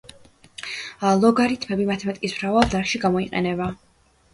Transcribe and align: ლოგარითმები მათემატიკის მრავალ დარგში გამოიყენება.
ლოგარითმები 1.25 1.87
მათემატიკის 1.93 2.37
მრავალ 2.41 2.77
დარგში 2.77 3.07
გამოიყენება. 3.09 3.75